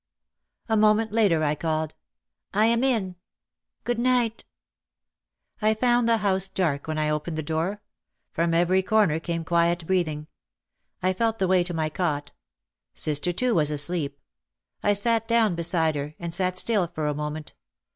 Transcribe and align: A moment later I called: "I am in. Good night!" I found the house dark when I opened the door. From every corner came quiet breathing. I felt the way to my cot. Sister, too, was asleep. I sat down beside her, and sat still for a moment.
A 0.67 0.75
moment 0.75 1.11
later 1.11 1.43
I 1.43 1.53
called: 1.53 1.93
"I 2.55 2.65
am 2.65 2.83
in. 2.83 3.17
Good 3.83 3.99
night!" 3.99 4.45
I 5.61 5.75
found 5.75 6.09
the 6.09 6.17
house 6.17 6.47
dark 6.47 6.87
when 6.87 6.97
I 6.97 7.07
opened 7.11 7.37
the 7.37 7.43
door. 7.43 7.83
From 8.31 8.51
every 8.55 8.81
corner 8.81 9.19
came 9.19 9.45
quiet 9.45 9.85
breathing. 9.85 10.25
I 11.03 11.13
felt 11.13 11.37
the 11.37 11.47
way 11.47 11.63
to 11.63 11.75
my 11.75 11.89
cot. 11.91 12.31
Sister, 12.95 13.31
too, 13.31 13.53
was 13.53 13.69
asleep. 13.69 14.19
I 14.81 14.93
sat 14.93 15.27
down 15.27 15.53
beside 15.53 15.95
her, 15.95 16.15
and 16.17 16.33
sat 16.33 16.57
still 16.57 16.87
for 16.87 17.05
a 17.05 17.13
moment. 17.13 17.53